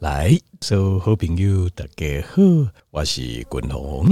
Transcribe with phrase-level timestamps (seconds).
[0.00, 0.30] 来，
[0.62, 2.40] 所有好朋友大家好，
[2.88, 4.06] 我是君宏。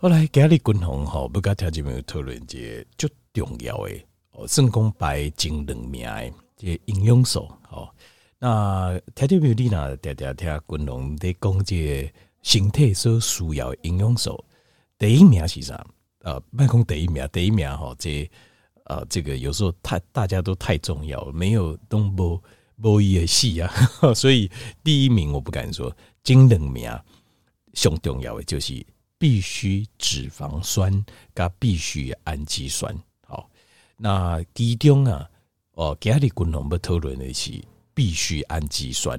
[0.00, 3.92] 后来今日君宏吼，不跟听众朋友讨论一个最重要的
[4.30, 7.46] 哦，算讲排前两名的这营养素。
[7.68, 7.90] 吼，
[8.38, 14.42] 那听众朋友你若常常听君宏在讲这个身体所需要的营养素，
[14.96, 15.86] 第一名是啥？
[16.20, 18.30] 呃，别讲第一名，第一名吼，这
[18.84, 22.42] 呃，这个有时候太大家都太重要，没有都无。
[22.76, 23.70] 无伊的死啊，
[24.14, 24.50] 所以
[24.82, 25.94] 第一名我不敢说，
[26.24, 26.90] 前两名
[27.74, 28.84] 上重要诶就是
[29.18, 32.94] 必需脂肪酸加必需氨基酸。
[33.26, 33.48] 好，
[33.96, 35.28] 那其中啊，
[35.72, 37.52] 哦，今日君宏要讨论的是
[37.94, 39.18] 必需氨基酸。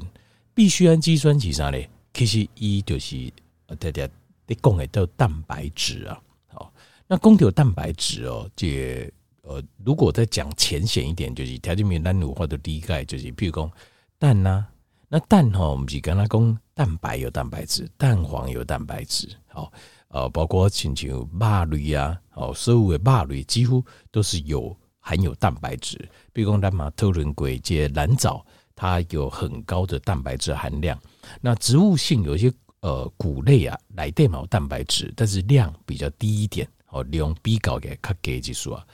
[0.53, 1.77] 必需氨基酸是啥呢？
[2.13, 3.31] 其实伊就是
[3.79, 4.07] 大家
[4.45, 6.21] 在讲诶叫蛋白质啊。
[6.47, 6.71] 好，
[7.07, 9.11] 那讲到蛋白质哦，这
[9.43, 13.71] 呃，如果再讲浅显一点，就是条件没单独或者理解，就是譬如讲
[14.17, 14.69] 蛋呐、啊，
[15.09, 19.71] 那蛋哈，我们是跟他讲蛋白有蛋白质，蛋黄有蛋白质，好，
[20.07, 21.27] 呃，包括亲像肉
[21.69, 25.97] 类啊，哦，所有的肉类几乎都是有含有蛋白质。
[26.31, 28.45] 比如讲咱嘛讨论过这蓝藻，
[28.75, 30.97] 它有很高的蛋白质含量。
[31.41, 38.87] 那植物性有一些呃谷类啊，来带毛蛋白质，但是量比较低一点，哦，量比较给较低技术啊。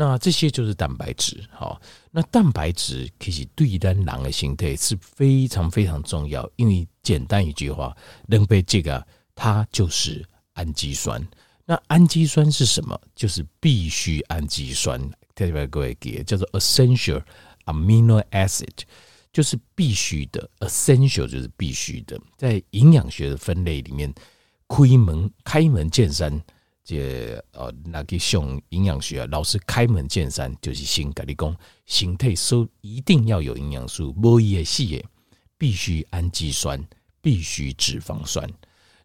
[0.00, 1.78] 那这些就是蛋白质，好，
[2.10, 7.94] 那蛋白质其实对咱人的身体是非常非常重要，因为简单一句话，
[8.26, 11.22] 能被这个它就是氨基酸。
[11.66, 12.98] 那氨基酸是什么？
[13.14, 14.98] 就是必需氨基酸，
[15.34, 17.22] 特别各位给，叫做 essential
[17.66, 18.78] amino acid，
[19.34, 24.10] 就是必须的，essential 就是必须的，在营养学的分类里面，
[24.66, 26.42] 开门开门见山。
[26.90, 35.00] 这呃，那个上营养学老师开门见山就是先跟你讲，身体所一定要有营养素，无伊的死的，
[35.56, 36.84] 必须氨基酸，
[37.20, 38.44] 必须脂肪酸。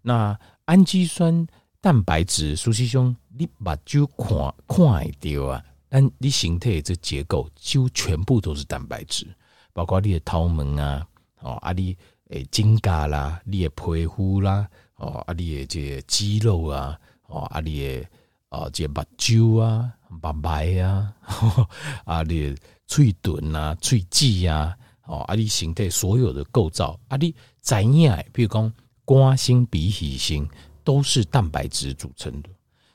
[0.02, 1.46] 那氨基酸、
[1.80, 4.30] 蛋白质，苏西兄，你把就看
[4.68, 5.64] 看到啊？
[5.88, 9.28] 但你身体的这结构就全部都是蛋白质，
[9.74, 11.08] 包括你的头毛啊，
[11.42, 11.96] 哦，啊，你
[12.30, 17.00] 诶，指甲啦，你的皮肤啦，哦，啊，你的这肌肉啊。
[17.28, 18.06] 哦，啊，你的
[18.50, 21.14] 啊，这目睭啊，目白啊，
[22.06, 24.76] 啊，你的喙唇啊，喙齿啊，
[25.06, 28.72] 哦，啊，你身体所有的构造，啊，你知影，比如讲
[29.06, 30.48] 肝心、脾脾心，
[30.84, 32.50] 都是蛋白质组成的，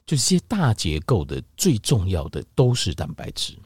[0.06, 3.56] 就这些大结构的最重要的都是蛋白质。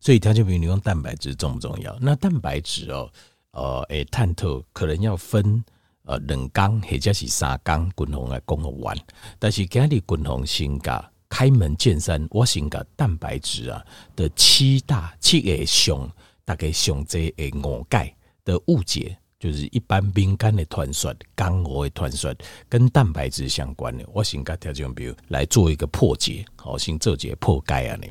[0.00, 1.96] 所以，条件比如你用蛋白质重不重要？
[2.00, 3.10] 那蛋白质哦，
[3.52, 5.64] 呃，诶，探讨可能要分。
[6.06, 8.94] 呃，两缸或者是三缸，君宏来讲个完。
[9.38, 13.82] 但是今日君宏先甲开门见山，我先甲蛋白质啊
[14.14, 16.06] 的七大七个上
[16.44, 22.34] 大概上这个误解的误解，就是一般民间的传说、江湖的传说
[22.68, 27.96] 跟蛋白质相关的，我先甲条件比如来做一个破解，好，先做一个破解啊。
[27.96, 28.06] 呢，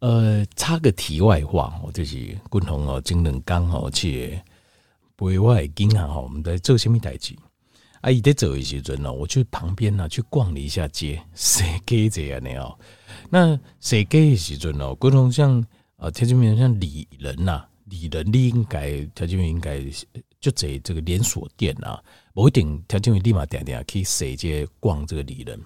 [0.00, 4.38] 呃，插个题外话，我就是君宏哦，今两刚好去。
[5.16, 6.06] 不会，我会惊啊！
[6.06, 7.34] 哈，我们在做什么代志？
[8.02, 12.78] 啊，伊在走诶时阵呢，我去旁边呢，去逛了一下街，踅街这样的哦。
[13.30, 15.58] 那踅街的时阵哦，各种像
[15.96, 19.80] 啊，条件面像李仁呐，里仁你应该条件面应该
[20.38, 21.98] 就做这个连锁店啊，
[22.34, 25.58] 某一点条件面立马点点可以踅街逛这个李仁。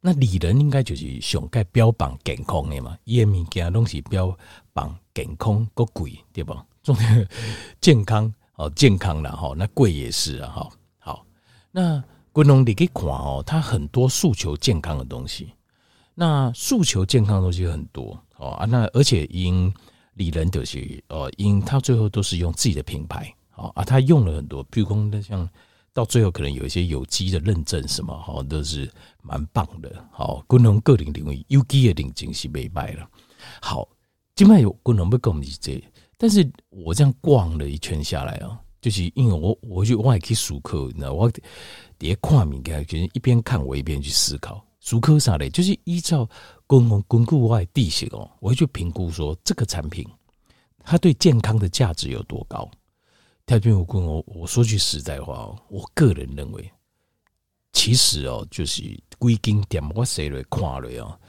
[0.00, 4.34] 那李仁应该就是上盖标榜健康诶嘛，伊诶物件拢是标
[4.72, 6.56] 榜健康够贵，对不？
[6.84, 7.28] 重点
[7.80, 8.32] 健康。
[8.56, 11.26] 哦，健康的哈，那贵也是啊，哈，好，
[11.72, 15.52] 那君宏你可以看哦，它很多诉求健康的东西，
[16.14, 19.74] 那诉求健康的东西很多哦啊，那而且因
[20.14, 25.48] 里仁都是哦，因他最后都是用自己的品牌，好啊，他用了很多，比如说那像
[25.92, 28.88] 到最后可能有一些有机的认证什么，哈，都是
[29.20, 33.08] 蛮棒的，好，君宏个人领域有机的领域是没卖了，
[33.60, 33.88] 好，
[34.36, 35.82] 今麦有君宏不跟我们这。
[36.24, 41.30] 但是我这样逛了一圈下来啊，就是因为我我就我也可以数科，你知道，我
[41.98, 46.26] 叠跨敏感，就是一边看我一边去思考数科啥嘞，就是依照
[46.66, 50.02] 公共巩固外地形哦，我会去评估说这个产品
[50.82, 52.66] 它对健康的价值有多高。
[53.44, 56.72] 太平无功我我说句实在话哦，我个人认为，
[57.74, 58.82] 其实哦，就是
[59.18, 61.20] 归根点我谁来看了哦，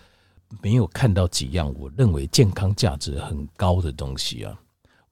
[0.62, 4.58] 没有看到几样我认为健康价值很高的东西啊。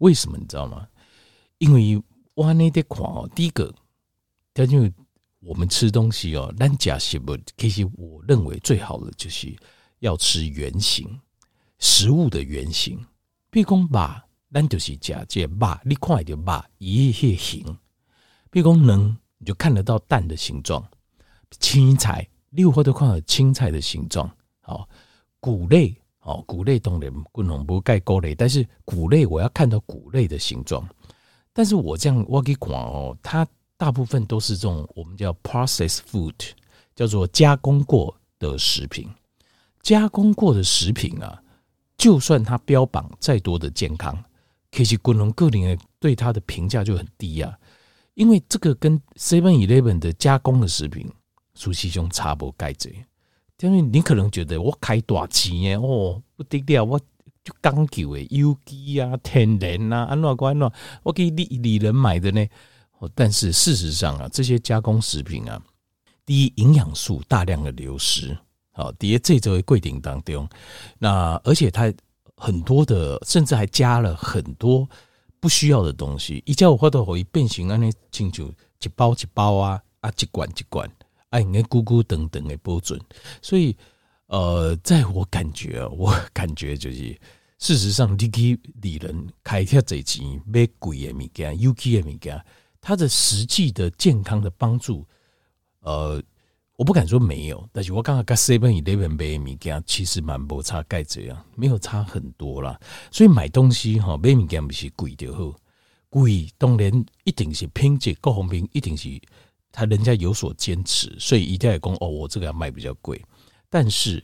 [0.03, 0.85] 为什么你知道吗？
[1.59, 2.01] 因为
[2.33, 3.73] 我那天看哦，第一个，
[4.53, 4.91] 他就
[5.39, 9.55] 我们吃东西哦，咱假食物，其实我认为最好的就是
[9.99, 11.07] 要吃原型
[11.79, 12.99] 食物的原型。
[13.49, 14.21] 比如讲肉，
[14.51, 17.63] 咱就是假借肉，你看一条肉，伊迄形，
[18.51, 20.83] 比如说能，你就看得到蛋的形状；
[21.61, 24.29] 青菜，六或者看到青菜的形状。
[24.59, 24.89] 好，
[25.39, 30.87] 谷类，哦，谷类当然不能不盖沟类，但是谷类我要看到谷类的形状。
[31.53, 33.45] 但是我这样我给讲哦，它
[33.77, 36.33] 大部分都是这种我们叫 processed food，
[36.95, 39.09] 叫做加工过的食品。
[39.81, 41.43] 加工过的食品啊，
[41.97, 44.17] 就算它标榜再多的健康，
[44.71, 47.53] 其实滚龙个人对它的评价就很低啊。
[48.13, 51.11] 因为这个跟 Seven Eleven 的加工的食品，
[51.55, 52.89] 熟悉中差不盖着。
[53.63, 56.99] 因为你可能觉得我开大钱哦，不得了，我
[57.43, 60.71] 就讲究诶，有机啊、天然啊，安怎安怎，
[61.01, 62.45] 我给你里人买的呢。
[63.15, 65.61] 但是事实上啊，这些加工食品啊，
[66.25, 68.37] 第一营养素大量的流失。
[68.73, 70.47] 好，第二这周柜顶当中，
[70.99, 71.93] 那而且它
[72.35, 74.85] 很多的，甚至还加了很多
[75.39, 76.43] 不需要的东西。
[76.45, 80.89] 一叫我花到可以变形啊，那清楚一包一包啊，啊一罐一罐，
[81.33, 82.99] 哎，那咕咕等等的保准。
[83.41, 83.75] 所以，
[84.27, 87.19] 呃，在我感觉，我感觉就是，
[87.57, 92.39] 事实上，你去里人开贴这钱买贵的物件，有机的物件，
[92.79, 95.05] 它的实际的健康的帮助，
[95.81, 96.21] 呃。
[96.75, 102.77] 我不敢说没有，但是我刚刚跟 Seven Eleven 买米羹，其实蛮不差盖这样，没有差很多啦。
[103.11, 105.55] 所以买东西哈，买物件不是贵就好，
[106.09, 106.91] 贵当然
[107.25, 109.07] 一定是品质各方面一定是
[109.73, 113.21] 他人家有所坚持，所以一定要讲哦，我这个要卖比较贵。
[113.69, 114.23] 但是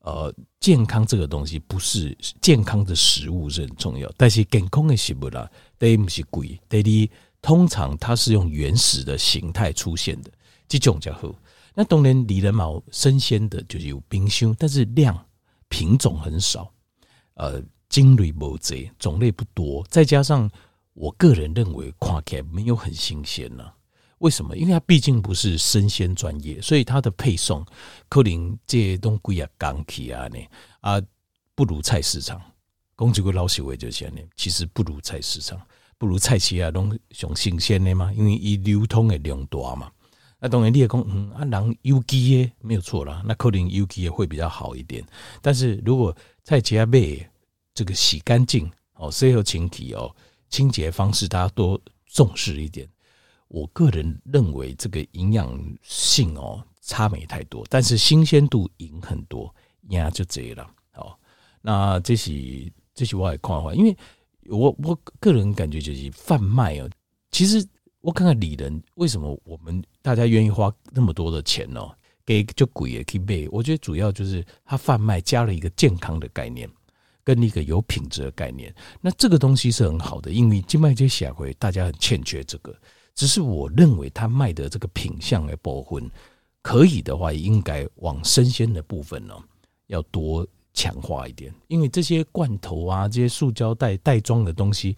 [0.00, 10.30] 呃，健康这个东西不是健康的食物是很重要，但是健康的食物啦，第一不是贵，第二通常它是用原始的形态出现的，
[10.68, 11.34] 这种较好。
[11.74, 15.18] 那当然，里仁毛生鲜的，就是有冰箱，但是量
[15.68, 16.70] 品种很少，
[17.34, 19.86] 呃，种类无侪，种类不多。
[19.88, 20.50] 再加上，
[20.94, 23.64] 我个人认为，看起来没有很新鲜呢。
[24.20, 24.56] 为什么？
[24.56, 27.64] 因为它毕竟不是生鲜专业，所以它的配送
[28.08, 30.38] 可能这些东西啊，刚起啊呢
[30.80, 31.00] 啊，
[31.54, 32.40] 不如菜市场。
[32.98, 35.58] 讲几句老实话就是呢，其实不如菜市场，
[35.96, 39.90] 不如菜市啊，拢上新鲜的嘛，因为伊流通的量大嘛。
[40.38, 45.02] 那当然，你也讲，嗯，啊，人有机的没有错啦，那可能有机的会比较好一点。
[45.40, 46.98] 但是如果在家买
[47.72, 50.14] 这个洗干净哦，洗好清体哦，
[50.50, 52.86] 清洁方式大家多重视一点。
[53.50, 59.54] 我个人认为这个营养性哦差没太多，但是新鲜度赢很多，
[59.90, 60.66] 呀就这了。
[60.90, 61.18] 好，
[61.60, 62.32] 那这是
[62.94, 63.96] 这是我的看法，因为
[64.48, 66.88] 我我个人感觉就是贩卖哦，
[67.30, 67.62] 其实。
[68.02, 71.94] 我看看里人为什么我们大家愿意花那么多的钱哦，
[72.24, 73.46] 给就贵也可以买。
[73.50, 76.66] 我觉得主要就是他贩卖加了一个健康的概念，
[77.22, 78.74] 跟一个有品质的概念。
[79.02, 82.74] 那这个东西是很好的，因为静脉这些社会大家很欠缺这个。
[83.20, 86.10] 只是我认为他卖的这个品相的部分，
[86.62, 89.34] 可以的话，应该往生鲜的部分呢
[89.88, 91.54] 要多强化一点。
[91.68, 94.96] 因为这些罐头啊，这些塑胶袋袋装的东西。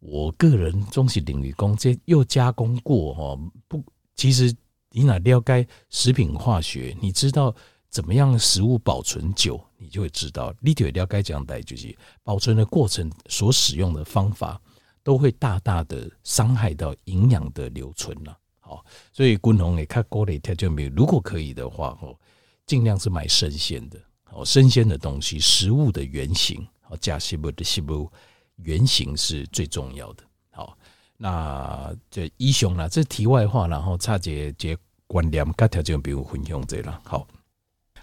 [0.00, 3.80] 我个人中西领域工，这又加工过哈，不，
[4.16, 4.52] 其实
[4.90, 7.54] 你哪了解食品化学，你知道
[7.88, 14.60] 怎么样食物保存久，你就会知道，你就会了解这样的就是保存的过程所使用的方法，
[15.04, 18.36] 都会大大的伤害到营养的留存了。
[18.58, 22.18] 好，所以滚红也看过了条就没有，如果可以的话哦，
[22.66, 24.00] 尽量是买生鲜的，
[24.32, 28.10] 哦，生鲜的东西，食物的原型，哦，加西布的西布。
[28.58, 30.22] 原型是最重要的。
[30.52, 30.78] 好，
[31.16, 32.88] 那这一雄呢？
[32.88, 34.76] 这题外话，然后差这这
[35.08, 37.02] 观念，跟条件比如分享这了。
[37.04, 37.26] 好，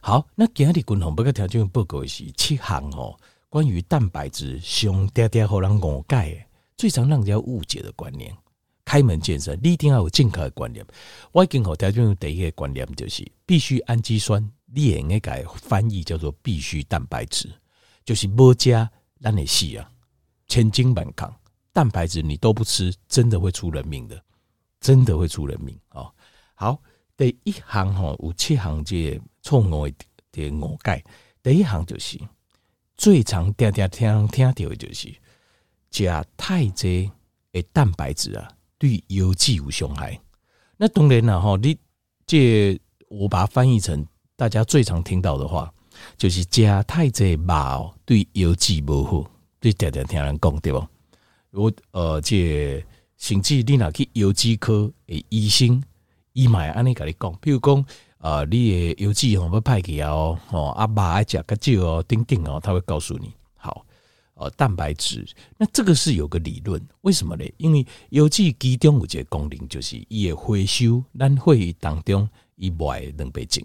[0.02, 3.18] 好，那今日滚红不跟条件报告是七项哦，
[3.48, 6.46] 关于蛋白质上爹爹好让误解，
[6.82, 8.36] 最常让人家误解的观念。
[8.84, 10.84] 开门见山，你一定要有正确的观念。
[11.32, 17.48] 我已经和条件第一个观念就是必需氨基酸，你也应该翻译叫做必需蛋白质，
[18.04, 19.88] 就是不加让你死啊。
[20.48, 21.32] 千金满扛，
[21.72, 24.20] 蛋白质你都不吃，真的会出人命的，
[24.80, 26.12] 真的会出人命哦。
[26.56, 26.82] 好，
[27.16, 29.88] 第一行哈有七行这错误
[30.32, 31.06] 的误解，
[31.44, 32.20] 第一行就是
[32.98, 35.14] 最常听听听听到的就是
[35.92, 36.06] 吃
[36.36, 37.12] 太多
[37.52, 40.20] 的蛋白质啊，对腰肌有伤害。
[40.78, 41.78] 那当然了哈，你
[42.26, 42.80] 这
[43.10, 44.04] 我把它翻译成
[44.36, 45.72] 大家最常听到的话，
[46.18, 49.30] 就是吃太多肉对腰肌不好。
[49.60, 50.88] 对，常常听人讲对不？
[51.52, 52.84] 我呃，这
[53.18, 55.84] 甚至你若去腰肌科的医生，
[56.34, 57.86] 伊嘛会安尼甲你讲，比如讲
[58.18, 63.32] 呃，你的腰肌吼要歹去啊哦，哦，阿爸爱食较少哦，等等哦，他会告诉你。
[63.56, 63.86] 好，
[64.42, 65.26] 呃蛋白质。
[65.58, 67.46] 那这个是有个理论，为什么呢？
[67.58, 73.64] 因为有机其中有一个功能，就是伊会回收咱血液当中以外的蛋白质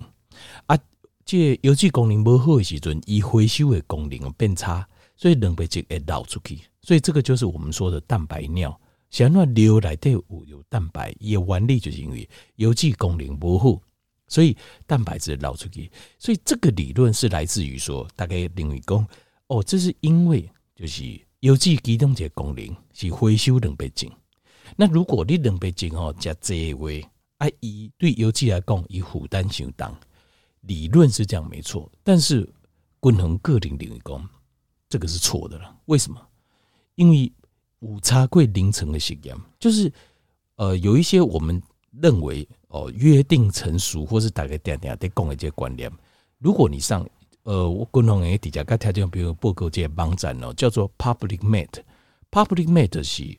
[0.67, 0.79] 啊。
[1.25, 6.61] 这有机功能不好的时阵，伊回收的功能变差，所以蛋白质会漏出去。
[6.83, 8.81] 所以这个就是我们说的蛋白尿。
[9.11, 13.81] 像那尿内底有有蛋白，伊的原理就是因为有机功能不好，
[14.29, 14.57] 所以
[14.87, 15.91] 蛋白质漏出去。
[16.19, 19.05] 所以这个理论是来自于说，大概认为讲，
[19.49, 24.09] 哦，这是因为就是有机其中一个功能是回收蛋白质。
[24.77, 27.03] 那如果你蛋白质哦加这位，
[27.39, 29.99] 啊，伊对有机来讲，伊负担相当。
[30.61, 32.43] 理论是这样没错，但是
[33.01, 34.23] 均衡个人领域工，
[34.89, 35.77] 这个是错的了。
[35.87, 36.21] 为什么？
[36.97, 37.33] 因为
[37.81, 39.93] 误差贵零层的实验，就是
[40.57, 41.63] 呃有一些我们
[42.03, 45.91] 认为哦约定成熟，或是大概点点在讲的这些观念。
[46.39, 47.09] 如果你上
[47.47, 53.39] 呃我均衡诶底下个条件，比如报告这些网站哦，叫做 PublicMed，PublicMed 是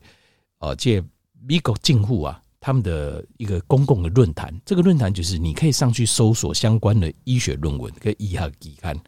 [0.59, 1.03] 呃这
[1.45, 2.41] 美国政府啊。
[2.59, 8.99] 他们的一个公共的论坛，这个论坛就是你可以上去搜索相关的医学论文跟医学期刊。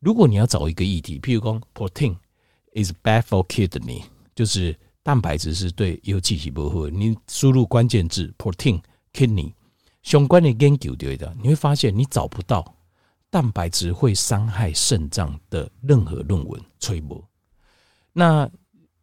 [0.00, 2.16] 如果你要找一个议题，譬如说 protein
[2.72, 4.02] is bad for kidney，
[4.34, 6.88] 就是蛋白质是对有机体不好。
[6.88, 8.80] 你输入关键字 protein
[9.12, 9.52] kidney
[10.02, 12.74] 相关的研究对的，你会发现你找不到
[13.34, 16.62] 蛋白质会伤害肾脏的任何论文。
[16.78, 17.20] 吹波，
[18.12, 18.48] 那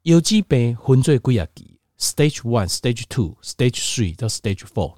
[0.03, 1.77] 有机杯混醉归亚基。
[1.99, 4.95] Stage one, Stage two, Stage three 到 Stage four，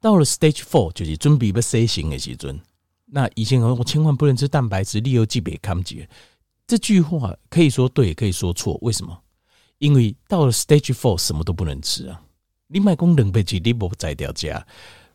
[0.00, 2.60] 到了 Stage four 就是准备要死刑的时阵。
[3.06, 6.06] 那以前我千万不能吃蛋白质，利用级别抗击。
[6.64, 8.78] 这句话可以说对，也可以说错。
[8.82, 9.20] 为什么？
[9.78, 12.22] 因为到了 Stage four，什么都不能吃啊！
[12.68, 14.64] 你买公蛋白质，你无在掉价。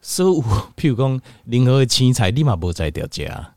[0.04, 0.42] 所以，
[0.76, 3.56] 譬如讲任何的青菜，你嘛无在掉价。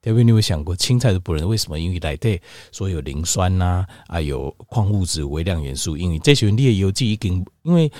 [0.00, 1.46] 特别你有想过青菜是不能？
[1.46, 1.78] 为什么？
[1.78, 2.40] 因为来对
[2.70, 5.96] 所有磷酸呐啊，啊，有矿物质、微量元素。
[5.96, 7.90] 因为这些你的有机已经，因为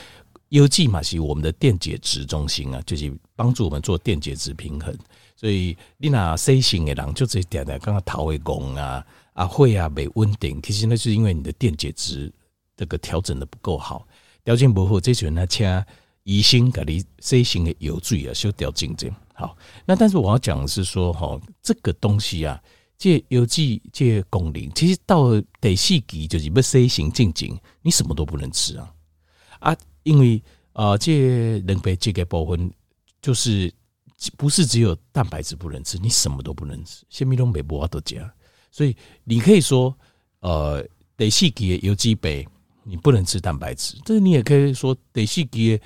[0.48, 4.96] 有机嘛是我们的电解质中心啊，就是帮助我们做电解质平衡。
[5.34, 12.32] 所以你那 C 型的人就这点点刚刚头会拱啊啊会啊没稳定，其实那是因为你的电解质
[12.76, 14.06] 这个调整的不够好，
[14.44, 15.66] 条件不好，这些人呢请
[16.28, 19.10] 医生给你 C 型的油水啊，修调整整。
[19.32, 19.56] 好，
[19.86, 22.62] 那但是我要讲的是说，哈，这个东西啊，
[22.98, 28.92] 借有机借功能，其实到第四期就是要 C 型进境，你什么都不能吃啊
[29.60, 30.42] 啊，因为
[30.74, 32.70] 啊、呃，这蛋白质的部分
[33.22, 33.72] 就是
[34.36, 38.30] 不是只有蛋白质不能吃，你什么都不能吃，什么都没办法都加，
[38.70, 38.94] 所以
[39.24, 39.96] 你可以说，
[40.40, 42.46] 呃，第四期的有机杯
[42.82, 45.80] 你不能吃蛋白质，但是你也可以说第四期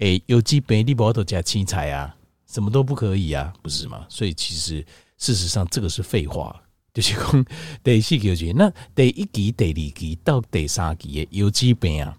[0.00, 2.14] 诶有机杯你不要都加青菜啊。
[2.46, 4.04] 什么都不可以啊，不是吗？
[4.08, 4.84] 所以其实
[5.18, 6.60] 事实上这个是废话，
[6.92, 7.46] 就是讲
[7.84, 12.18] 第四期那第一期、第二期到第三期的有机病啊，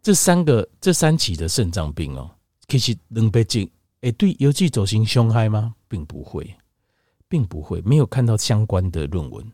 [0.00, 2.30] 这三个这三期的肾脏病哦，
[2.68, 3.68] 其实蛋白质
[4.02, 5.74] 诶对有机造成伤害吗？
[5.88, 6.54] 并不会，
[7.28, 9.44] 并不会，没有看到相关的论文。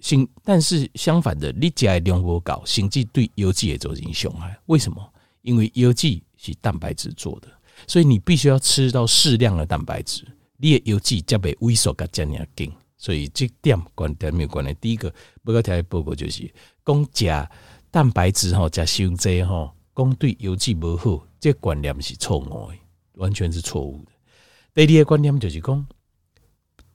[0.00, 4.56] 相但是相反的，你加量不高，甚至对有机也造成伤害。
[4.66, 5.12] 为什么？
[5.42, 7.48] 因为有机是蛋白质做的。
[7.86, 10.24] 所以你必须要吃到适量的蛋白质，
[10.56, 14.74] 你也有机加被萎缩个这样紧，所以这点关点没有关系。
[14.80, 15.12] 第一个
[15.44, 16.52] 不要听报告就是
[16.84, 17.48] 讲食
[17.90, 22.74] 蛋白质吼加伤济吼，讲对有机无好，这观念是错误的，
[23.12, 24.86] 完全是错误的。
[24.86, 25.86] 第二个观念就是讲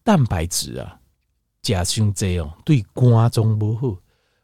[0.04, 1.00] 蛋白质啊
[1.64, 3.98] 食伤济哦，对肝脏无好。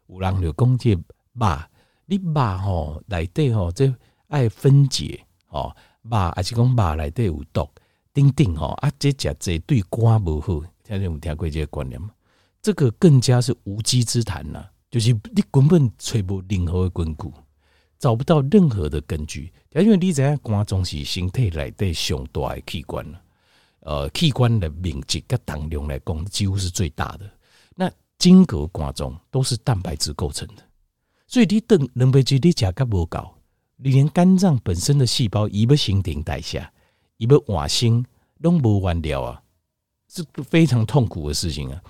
[0.06, 1.58] 有人就讲这肉，
[2.06, 3.94] 你肉吼内底吼这
[4.30, 5.20] 爱分解
[5.50, 5.76] 哦。
[6.02, 7.68] 肉还是讲肉内底有毒，
[8.14, 12.10] 等等吼啊，这食这对肝不好，听有听过这个观念吗？
[12.62, 17.32] 这个更加是无稽之谈呐，就是你根本找不任何的根据，
[17.98, 19.52] 找不到任何的根据。
[19.72, 23.06] 因为你知影肝脏是身体内底上大的器官，
[23.80, 27.30] 呃，器官的面积跟重量来讲，几乎是最大的。
[27.74, 30.62] 那整个肝脏都是蛋白质构成的，
[31.26, 33.34] 所以你等蛋白质你食甲无够。
[33.82, 36.62] 你连肝脏本身的细胞一不新陈代谢，
[37.16, 38.04] 一不瓦新，
[38.42, 39.42] 都不完了啊，
[40.06, 41.82] 是非常痛苦的事情啊。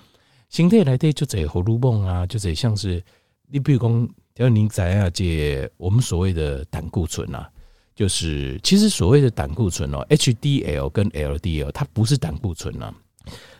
[0.47, 3.03] 身体来的就在荷尔蒙啊，就在像是
[3.49, 7.51] 你比如讲，要您在啊，这我们所谓的胆固醇啊，
[7.93, 12.95] 就是其实所谓的胆固醇哦，HDL 跟 LDL，它不是胆固醇啊，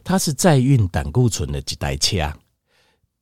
[0.06, 2.32] 它是载运胆固醇的几代车，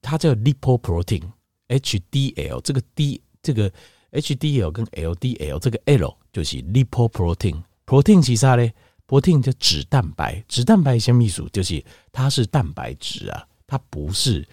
[0.03, 3.73] 它叫 lipoprotein，HDL 这个 D 这个。
[4.11, 8.69] HDL 跟 LDL 这个 L 就是 lipoprotein，protein 是啥呢
[9.07, 11.47] ？protein 叫脂蛋白，脂蛋白什么意思？
[11.51, 14.47] 就是它是蛋白质啊，它不是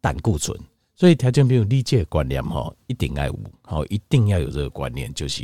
[0.00, 0.58] 胆固醇。
[0.94, 5.42] 所以条件比如理解观念哈，一定要有，好，一定要有这个观念，就是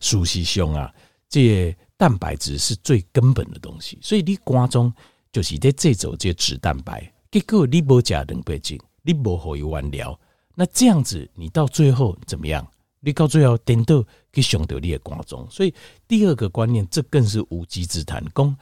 [0.00, 0.90] 熟悉胸啊，
[1.28, 3.98] 这个、蛋白质是最根本的东西。
[4.00, 4.90] 所以你肝中
[5.30, 10.18] 就是在制造这脂蛋白，结果你不加蛋白质，你不可以完了。
[10.54, 12.66] 那这样子，你到最后怎么样？
[13.04, 15.46] 你到最后颠倒去伤到你的肝脏。
[15.50, 15.74] 所以
[16.08, 18.56] 第二个观念，这更是无稽之谈，讲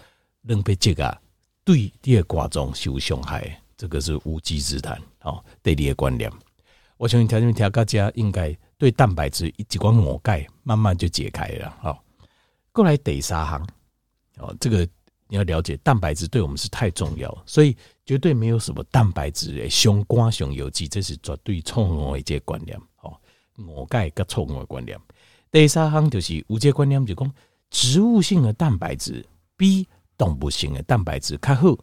[0.46, 1.20] 蛋白质啊，
[1.64, 3.58] 对你的肝脏是有伤害。
[3.74, 6.30] 这个是无稽之谈，哦，对你的观念，
[6.96, 12.04] 我相信条件条大家应该对蛋白质一关抹盖，慢慢就解开了，好，
[12.70, 13.66] 过来第三行，
[14.36, 14.88] 哦，这个
[15.26, 22.80] 你要了解，蛋白质对我们是太重要，所以绝对没有什么蛋白质诶，熊瓜熊油脂，这是绝对错误的一个观念，
[23.56, 24.98] 哦，抹盖跟错误的观念。
[25.50, 27.34] 第三项就是有这观念，就讲
[27.70, 29.24] 植物性的蛋白质
[29.56, 31.76] 比动物性的蛋白质较好，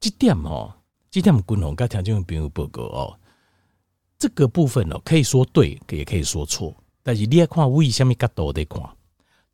[0.00, 0.74] 这点哦。
[1.10, 3.18] 今天我们共同跟听众朋友报告哦，
[4.18, 6.74] 这个部分哦，可以说对，也可以说错。
[7.04, 8.82] 但是你要看为什么角度来看，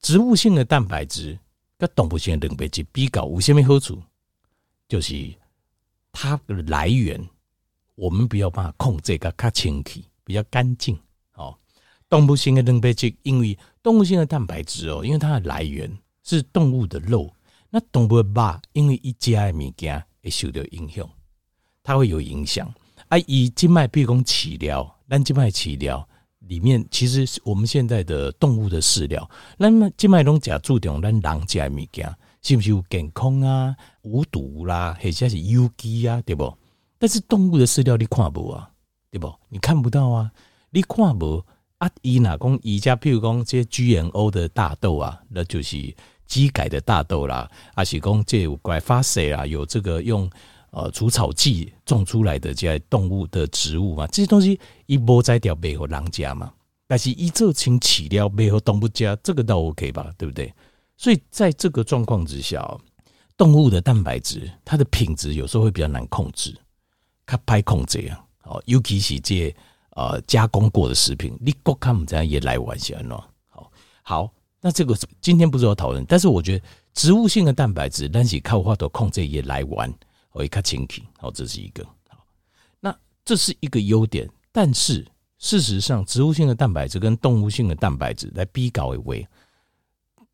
[0.01, 1.39] 植物性的蛋白质
[1.77, 4.03] 跟动物性的蛋白质比较有什么好处？
[4.89, 5.35] 就是
[6.13, 7.23] 它的来源，
[7.95, 10.99] 我们不要把它控制个较清气，比较干净。
[12.11, 15.91] 动物性的蛋白质，因为动物性的蛋白质哦，因为它的来源
[16.23, 17.33] 是动物的肉，
[17.71, 21.09] 那动物的肉因为一加的物件会受到影响。
[21.83, 22.73] 它会有影响
[23.09, 23.17] 啊！
[23.27, 26.07] 以静脉闭宫饲料，咱静脉饲料
[26.41, 36.55] 里面，其实我们现在的动物的饲料，那么静脉拢讲注重咱人食的物件，是不是有健康啊、无毒啦，或者是有机啊，对不？
[36.99, 38.71] 但是动物的饲料你看不啊，
[39.11, 39.35] 对不？
[39.49, 40.31] 你看不到啊，
[40.69, 41.43] 你看不
[41.81, 41.91] 啊？
[42.01, 45.95] 伊哪讲伊家，譬如讲这些 GMO 的大豆啊，那就是
[46.27, 50.31] 基改的大豆啦，还是讲这有怪发色啊，有这个用。
[50.73, 54.57] 呃，除草剂种出来的这些动物的植物嘛，这些东西
[54.87, 56.53] 一剥摘掉背后狼家嘛，
[56.87, 60.55] 但是一做清起料背后动物家，这个倒 OK 吧，对不对？
[60.97, 62.65] 所以在这个状况之下，
[63.37, 66.57] 动物的蛋白质它的品质有时候会比较难控制，
[67.27, 69.53] 它拍控制啊，哦，尤其是这
[70.01, 73.71] 呃加工过的食品，你国看我们这样也来玩些喏，好，
[74.03, 79.93] 好，那这个今天不是要讨论，但是我觉得植物性的蛋白质，但是靠话都控制也来玩。
[80.33, 82.25] 我一看清楚，好，这是一个好，
[82.79, 85.07] 那这是一个优点，但是
[85.39, 89.27] 事实上，植物性的蛋白质跟动物性的蛋白质来比较一位，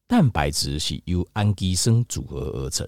[0.06, 2.86] 蛋白质是由氨基酸组合而成，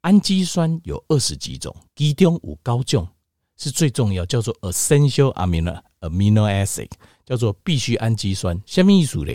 [0.00, 3.06] 氨基酸有二十几种，其中有高种
[3.56, 6.90] 是最重要，叫做 essential amino amino acid，
[7.24, 8.60] 叫做必需氨基酸。
[8.66, 9.32] 什么意思呢？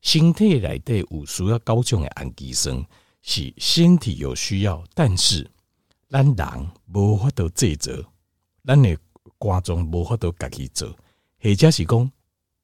[0.00, 2.84] 身体里头有需要高种的氨基酸，
[3.22, 5.50] 是身体有需要，但是。
[6.10, 7.90] 咱人无法度制造，
[8.64, 8.96] 咱的
[9.36, 10.88] 肝脏无法度家己做，
[11.42, 12.12] 或者是讲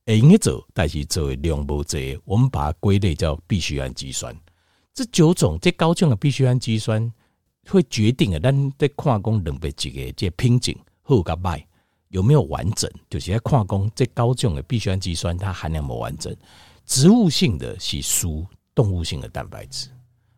[0.06, 4.36] 会用做，但是做的量无济，我们把它归类叫必需氨基酸。
[4.94, 7.12] 这九种这九种的必需氨基酸
[7.66, 11.64] 会决定了咱在看讲两百几个这品质好甲歹
[12.10, 16.32] 有没有完整，就是在看讲这高种的必需氨基酸它含量无完整。
[16.86, 19.88] 植物性的是输动物性的蛋白质，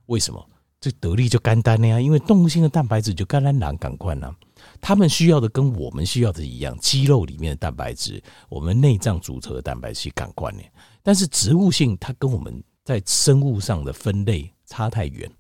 [0.07, 0.43] 为什么？
[0.81, 4.35] 这得力就简单了呀，因为动物性的蛋白质就跟咱人同款啊，
[4.81, 10.63] 他们需要的跟我们需要的一样，肌肉里面的蛋白质，我们内脏组成的蛋白质同款的。
[11.01, 15.31] 但是植物性它跟我们在生物上的分类差太远，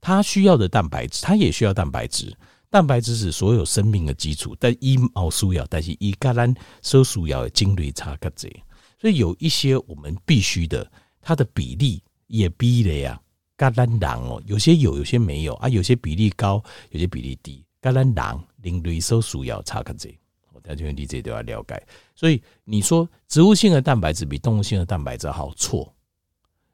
[0.00, 2.32] 它需要的蛋白质，它也需要蛋白质，
[2.72, 8.50] 蛋白质是所有生命的基础，但一毛素要，但是一跟咱所需要的精率差较多，
[8.98, 13.20] 所以有一些我们必须的，它的比例也比了呀。
[13.58, 17.62] 橄榄囊哦，有些有，有些没有啊，有些比例高，有些比例低。
[17.82, 20.08] 橄榄囊零类收鼠要差个这，
[20.54, 21.86] 我在这边你这都要了解。
[22.14, 25.94] 所以你说植物性的蛋白质比动物性的蛋白质好，错，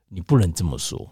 [0.08, 1.10] 你不能这么说，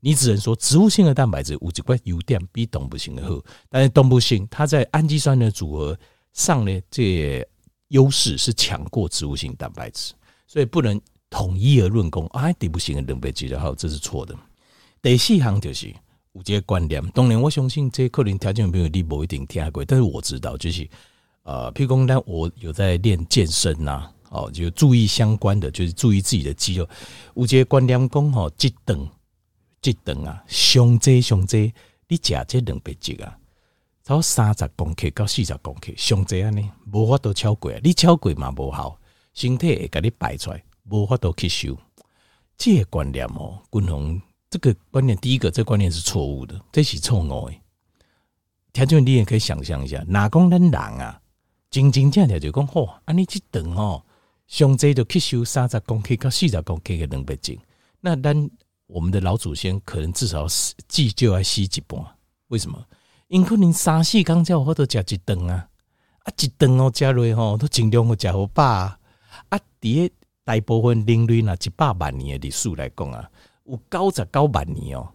[0.00, 5.98] 你只能说植物性的蛋白质有几块优点比动物性的好，但是动物性它在氨基酸的组合
[6.32, 7.46] 上呢，这
[7.88, 10.12] 优势是强过植物性蛋白质，
[10.46, 14.34] 所以不能统一而论功啊，动物性的蛋白质好，这是错的。
[15.02, 15.92] 第四行就是
[16.32, 20.88] 有这个观念，当然我相信这可能条件朋友你不一定听过，但是我知道就是
[21.42, 26.88] 呃，譬如讲呢，我有在练健身呐，哦，就注意相关的，就是注意自己的肌肉。
[27.34, 29.08] 有这个观念讲吼，这等
[29.80, 31.72] 这顿啊，上这上这，
[32.08, 33.38] 你食这蛋白质啊，
[34.04, 36.62] 超三十公克到四十公克，上这样呢，
[36.92, 38.98] 无法度超过，你超过嘛无好，
[39.34, 41.76] 身体会给你排出来，无法度吸收。
[42.56, 44.20] 这个观念哦，均衡。
[44.50, 47.54] 这个观念，第一个，这个观念是错误的，这是错误的。
[48.72, 51.20] 听众你也可以想象一下，哪讲咱人啊，
[51.70, 54.02] 真真正正就讲吼，安尼即顿吼，
[54.46, 57.58] 上济就吸收三十公克到四十公克的蛋白质。
[58.00, 58.50] 那咱
[58.88, 60.46] 我们的老祖先可能至少
[60.88, 62.04] 记就要吸一半，
[62.48, 62.84] 为什么？
[63.28, 65.68] 因可能三四工才有法度食一顿啊，
[66.24, 68.98] 啊一顿哦食落吼，都尽量会食好饱啊。
[69.50, 73.30] 啊，伫个大部分人类呐，一百万年的历史来讲啊，
[73.64, 75.06] 有九十九万年哦，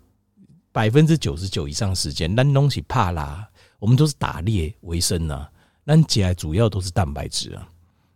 [0.71, 5.49] 百分之九十九以上时间，咱拢是怕啦，我们都是打猎为生呐。
[5.85, 7.67] 咱食的主要都是蛋白质啊，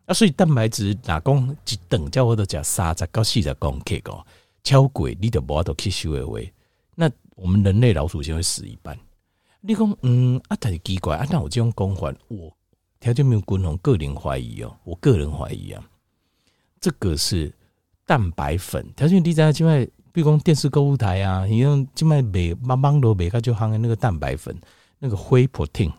[0.05, 4.23] 啊，所以蛋白质哪讲一顿叫我都食三十到四十公克哦，
[4.67, 6.37] 超过你就无法度吸收的话，
[6.93, 8.99] 那我们人类老祖先会死一半。
[9.61, 12.53] 你讲，嗯，啊，但是奇怪，啊，那我这种讲法，我
[12.99, 15.81] 条件没有共同，个人怀疑哦，我个人怀疑啊，
[16.81, 17.49] 这个是
[18.05, 18.85] 蛋白粉。
[18.93, 24.53] 条件你知影，现在比如讲电视购物台啊，你用现在卖网网络卖个就行的那个蛋白粉，
[24.99, 25.93] 那个灰 protein，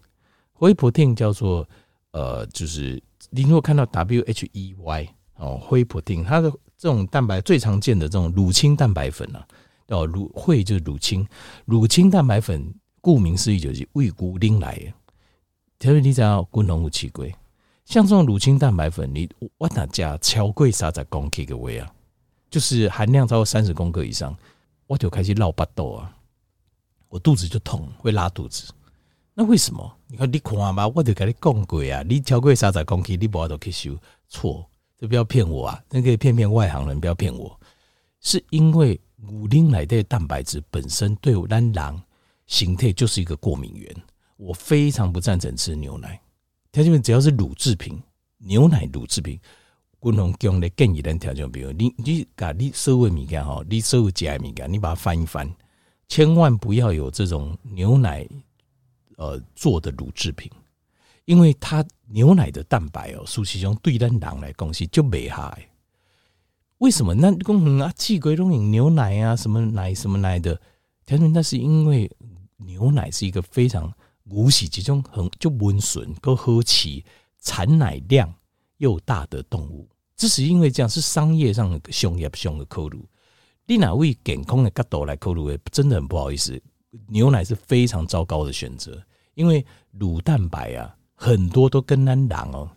[0.52, 1.66] 灰 protein 叫做
[2.10, 9.46] 呃，就是你如果看到 W H E Y 哦，灰 protein，它的这种蛋白最常见的这种乳清蛋白粉啊，
[9.88, 11.26] 哦，乳会就是乳清，
[11.66, 12.72] 乳清蛋白粉。
[13.00, 14.92] 顾名思义就是为牛奶来的，
[15.78, 17.24] 特别你知道滚龙有吃过，
[17.84, 21.90] 像这种乳清蛋白粉，你我哪加超过三十公克的位啊，
[22.50, 24.36] 就是含量超过三十公克以上，
[24.88, 26.12] 我就开始闹巴肚啊，
[27.08, 28.64] 我肚子就痛，会拉肚子。
[29.32, 29.96] 那为什么？
[30.08, 33.96] 你看你看嘛，我就跟你讲过啊，你超过三十公克，你不要都去收
[34.28, 37.58] 错，就不要骗我啊，那个骗骗外行人，不要骗我，
[38.20, 42.02] 是因为牛奶的蛋白质本身对我咱人。
[42.46, 43.94] 形态就是一个过敏源，
[44.38, 46.18] 我非常不赞成吃牛奶。
[46.72, 48.02] 条件只要是乳制品，
[48.38, 49.38] 牛奶乳制品，
[49.98, 55.46] 滚龙用的建议人条件，比如你你把你所有敏感哈，你所有加物件，你把它翻一翻，
[56.08, 58.26] 千万不要有这种牛奶
[59.18, 60.50] 呃做的乳制品，
[61.28, 65.68] 因为它牛奶的蛋白哦，实际上对咱人来讲是就没害。
[66.78, 67.14] 为什么？
[67.14, 70.58] 那公啊，气鬼东饮牛奶啊，什么奶什么奶的，
[71.04, 72.10] 条件那是因为。
[72.60, 73.90] 牛奶是一个非常
[74.24, 77.04] 无喜其中很就温顺够喝起
[77.40, 78.34] 产奶量
[78.78, 83.00] 又大的动物，只是因为这样是商业上的商业上的考虑。
[83.64, 86.60] 你哪位健康的角度来考虑，真的很不好意思，
[87.06, 89.00] 牛奶是非常糟糕的选择，
[89.34, 92.70] 因为乳蛋白啊很多都跟咱人哦，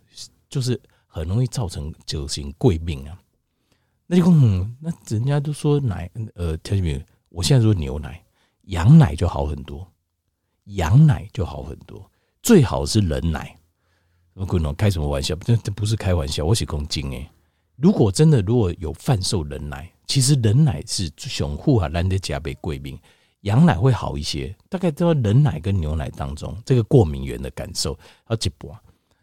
[0.50, 3.16] 就是很容易造成酒型贵病啊。
[4.08, 7.02] 那就嗯，那人家都说奶呃，听见没有？
[7.30, 8.20] 我现在说牛奶。
[8.66, 9.86] 羊奶就好很多，
[10.66, 12.10] 羊奶就好很多，
[12.42, 13.58] 最好是人奶。
[14.34, 15.36] 我滚龙开什么玩笑？
[15.38, 17.30] 这这不是开玩笑，我是公斤诶。
[17.76, 22.98] 如果真的如果有贩售人奶，其实人奶是熊护啊，难得加倍贵病，
[23.42, 24.56] 羊奶会好一些。
[24.70, 27.98] 大概在人奶跟牛奶当中，这个过敏源的感受
[28.30, 28.72] 要一半。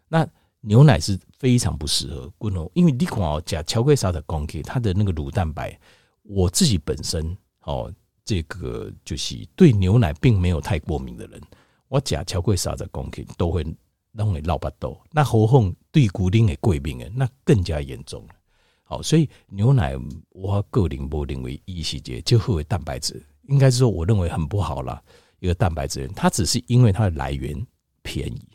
[0.07, 0.27] 那
[0.61, 2.31] 牛奶是非常不适合，
[2.73, 5.79] 因为你看哦，加巧克力沙的公克，它的那个乳蛋白，
[6.23, 7.93] 我自己本身哦。
[8.25, 11.41] 这个就是对牛奶并没有太过敏的人，
[11.87, 13.65] 我吃超过三十公克都会
[14.11, 14.95] 让你闹巴豆。
[15.09, 18.35] 那何况对固定的贵病那更加严重了。
[18.83, 19.95] 好，所以牛奶
[20.29, 25.01] 我个人不认为一细节就会为蛋白质，应该是说我认为很不好啦。
[25.39, 27.65] 一个蛋白质，它只是因为它的来源
[28.01, 28.47] 便宜，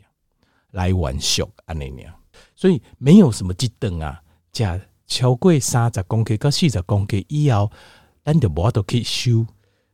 [0.71, 2.13] 来源俗安尼样，
[2.55, 7.71] 所以没有什么鸡蛋啊，加超过三十公克到四十公克以后，
[8.23, 9.45] 咱就无法度去收。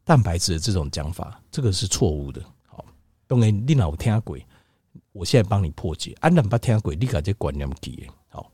[0.03, 2.43] 蛋白质的这种讲法，这个是错误的。
[2.65, 2.83] 好，
[3.27, 4.37] 当然你老听过，
[5.13, 6.15] 我现在帮你破解。
[6.19, 8.09] 安然不听过，你把这观念记。
[8.27, 8.51] 好，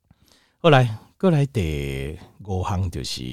[0.58, 3.24] 后来过来的五行就是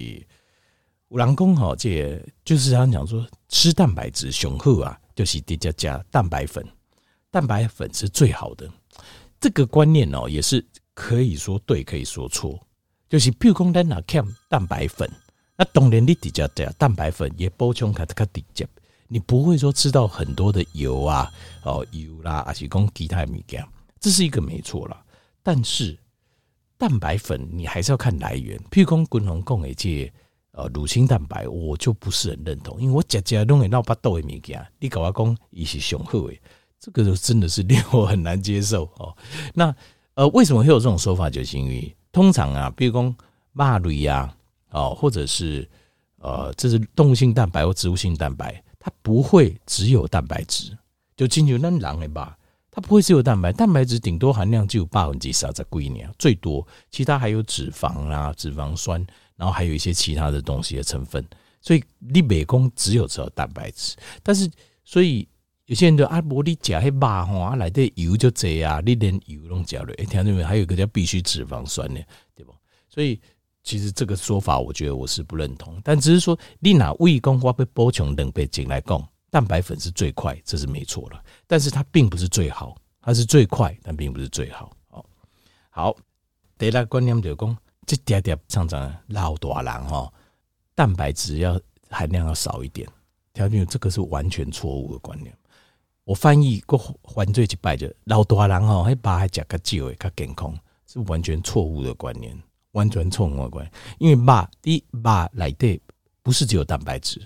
[1.08, 6.66] 有人讲哈，这就是他讲说吃蛋白质雄厚啊，就是直接加蛋白粉，
[7.30, 8.68] 蛋白粉是最好的。
[9.40, 10.64] 这个观念哦，也是
[10.94, 12.58] 可以说对，可以说错。
[13.08, 15.08] 就是譬如讲咱哪看蛋白粉。
[15.56, 18.66] 那当然，你直接加蛋白粉也补充卡卡直接，
[19.06, 23.64] 你不会说吃到很多的油啊，哦油啦，还是讲其他物件，
[24.00, 25.00] 这是一个没错啦。
[25.44, 25.96] 但是
[26.76, 30.12] 蛋白粉你还是要看来源，譬如讲滚龙讲的这
[30.54, 36.34] 呃乳清蛋白，我就不是很认同，因为我家家弄的闹巴豆的物件，你跟我讲伊是雄厚的，
[36.80, 39.14] 这个真的是令我很难接受哦。
[39.52, 39.74] 那
[40.14, 41.28] 呃为什么会有这种说法？
[41.28, 43.16] 就是因为通常啊，比如讲
[43.52, 44.34] 肉类呀。
[44.70, 45.70] 哦，或者是
[46.18, 50.76] 呃，这是动物性蛋白或植物性蛋白，它不会只有蛋白质，
[51.16, 52.36] 就进去那狼的吧，
[52.72, 59.06] 它不会只有蛋白，蛋白质顶多含量只有百分之三十几年，最多，其他还有脂肪啊、脂肪酸，
[59.36, 61.24] 然后还有一些其他的东西的成分，
[61.60, 64.50] 所以你美工只有只有蛋白质，但是
[64.84, 65.26] 所以
[65.66, 69.92] 有些人就啊，无你食迄肉吼，啊内底油就济啊，你连油拢食了。
[69.94, 70.46] 诶，听到没有？
[70.46, 72.00] 还有一个叫必需脂肪酸呢，
[72.34, 72.54] 对不？
[72.88, 73.18] 所以
[73.62, 75.80] 其实这个说法，我觉得我是不认同。
[75.82, 81.24] 但只是说，你拿胃公花被补充蛋白质来讲，蛋白粉是最快，这是没错了。
[81.46, 84.70] 但是它并不是最好，它是最快，但并不是最好。
[84.90, 85.06] 好，
[85.70, 85.96] 好，
[86.58, 90.12] 第二个观念就是讲，这点点常常老大人哈，
[90.74, 92.88] 蛋白质要含量要少一点。
[93.32, 95.36] 条件这个是完全错误的观念。
[96.04, 102.38] 我翻译过犯罪一摆就老大人吼，还把还食较少诶，较健康是完全错误的观念，
[102.72, 103.72] 完全错误的观念。
[103.98, 105.80] 因为肉第一肉内底
[106.22, 107.20] 不是只有蛋白质，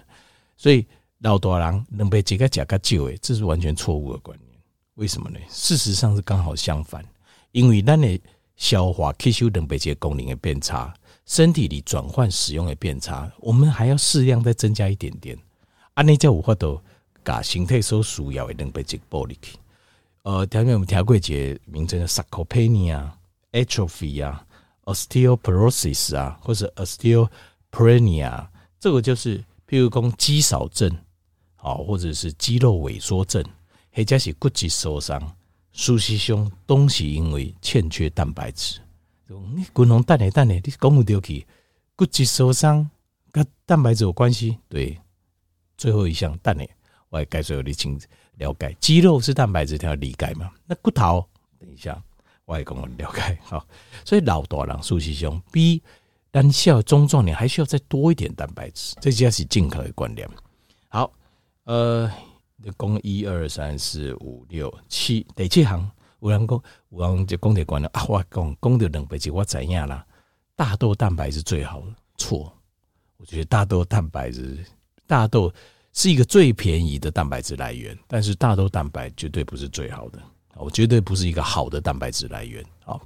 [0.57, 0.87] 所以
[1.19, 4.59] 老大人能被这个食较少诶，这是完全错误的观念。
[4.95, 5.39] 为什么呢？
[5.49, 7.05] 事实上是刚好相反，
[7.51, 8.21] 因为咱的
[8.59, 10.93] 消化吸收蛋白质功能的变差，
[11.25, 15.39] 身体里转换使用的变差，我们还要适量再增加一点点。
[15.95, 16.79] 安尼才有法度。
[17.25, 19.59] 把形态所需要的蛋白质补进去。
[20.23, 23.07] 呃，前面我们听过一个名称叫 sarcopenia、
[23.53, 24.47] atrophy 啊、
[24.85, 28.47] osteoporosis 啊，或者 osteoporenia，
[28.81, 30.91] 这个就是譬如讲肌少症，
[31.55, 33.45] 好，或者是肌肉萎缩症，
[33.93, 35.21] 或者是骨质受伤，
[35.79, 38.81] 事实上都是因为欠缺蛋白质。
[39.55, 41.47] 你滚龙蛋嘞蛋嘞，你讲不丢去
[41.95, 42.91] 骨质受伤
[43.31, 44.59] 跟蛋白质有关系？
[44.69, 44.99] 对，
[45.77, 46.69] 最后一项蛋嘞。
[47.11, 47.97] 我也该说你清
[48.39, 50.51] 了解，肌肉是蛋白质，要理解嘛？
[50.67, 51.25] 那骨头，
[51.61, 52.03] 等一下
[52.45, 53.65] 我也跟我了解 好。
[54.05, 55.81] 所以老大人素师兄比
[56.33, 60.29] 咱小中壮年还需要再多一点蛋白质，这才是健康的观念。
[60.89, 61.13] 好，
[61.67, 62.11] 呃，
[62.79, 65.91] 讲一二三四五六七，第七行
[66.21, 70.05] 有人讲，有人就讲的观念啊，我讲讲的蛋白质我怎样啦？
[70.57, 72.53] 大豆蛋白是最好的，错，
[73.17, 74.65] 我觉得大豆蛋白质
[75.07, 75.53] 大豆。
[75.95, 80.23] 是一个最便宜的蛋白质来源，但是大豆蛋白绝对不是最好的，
[80.55, 82.65] 我绝对不是一个好的蛋白质来源。
[82.85, 83.01] 好，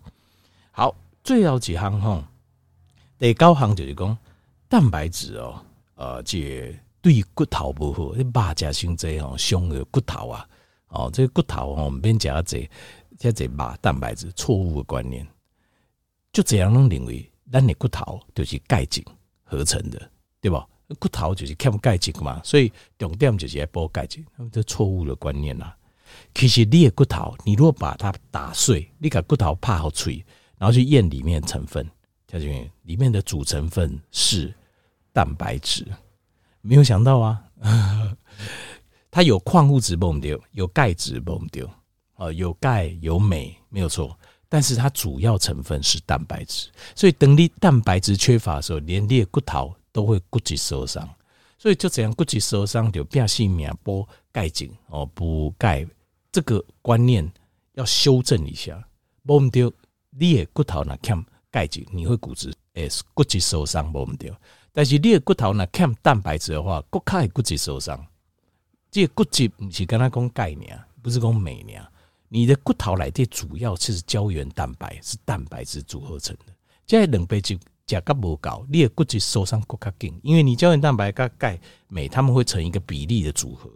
[0.72, 2.28] 好，最后几行哈，
[3.18, 4.18] 第九行就是讲
[4.68, 10.48] 蛋白质哦，呃，这对骨头不好，你肉食伤济哦，伤了骨头啊，
[10.88, 12.70] 哦，这个骨头哦，免加济，
[13.18, 15.26] 加济肉蛋白质，错误的观念，
[16.32, 19.04] 就这样能认为咱的骨头就是钙质
[19.42, 20.10] 合成的，
[20.40, 20.62] 对不？
[20.98, 25.74] 骨头就是欠钙质嘛，所以重点就是要补钙质，这错误的观念啦。
[26.34, 30.22] 其实你的骨头，你如果把它打碎，你把骨头拍好脆，
[30.58, 31.84] 然后去验里面成分，
[32.26, 34.54] 条件里面的主成分是
[35.12, 35.86] 蛋白质。
[36.62, 37.44] 没有想到啊，
[39.10, 41.68] 它有矿物质不丢，有钙质不丢，
[42.16, 49.74] 哦，有钙有镁没有错，但是它主要成分是蛋白质，所以等你蛋白质缺乏的时候，连你的骨头。
[49.94, 51.06] 都会骨质受伤，
[51.58, 55.86] 所以就这样骨质受伤就变性命补钙质哦，补钙
[56.32, 57.30] 这个观念
[57.74, 58.82] 要修正一下。
[59.24, 59.70] 无毋对，
[60.08, 64.32] 你的骨头若欠钙质，你会骨质诶骨质受伤无毋对。
[64.72, 68.04] 但是你的骨头若欠蛋白质的话，骨钙骨质受伤。
[68.90, 71.86] 这个骨质不是跟他讲钙尔，不是讲镁尔。
[72.28, 76.52] 你的骨头来的主要是胶原蛋白，是蛋白质组合成的。
[76.86, 77.56] 这两杯就。
[77.84, 81.58] 甲钙不够，你的骨质受伤更加紧，因为你胶原蛋白跟钙
[81.88, 83.68] 镁，他们会成一个比例的组合。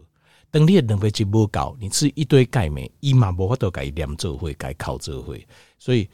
[0.49, 5.45] 等你的蛋白质不够，你吃一堆钙镁，伊嘛无法度改两做会改靠做会，
[5.77, 6.09] 所以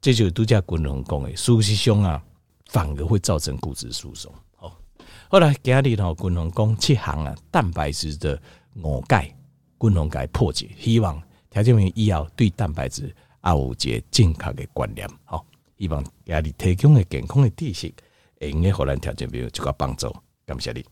[0.00, 2.22] 这就是度假滚龙讲的，事实上啊，
[2.68, 4.32] 反而会造成骨质疏松。
[4.56, 4.80] 好，
[5.28, 8.40] 后来今日头滚龙讲七行啊，蛋白质的
[8.76, 9.34] 误解，
[9.76, 15.06] 滚龙解破解，希望条件员以后对蛋白质也有一个正确的观念。
[15.24, 15.44] 好。
[15.80, 17.94] 希望家里提供的健康的知识，
[18.40, 20.12] 会用个互咱条件员有一个帮助，
[20.44, 20.84] 感谢你。